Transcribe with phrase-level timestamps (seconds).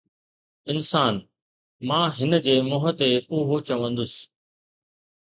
[0.71, 1.15] انسان،
[1.87, 3.07] مان هن جي منهن تي
[3.37, 4.13] اهو چوندس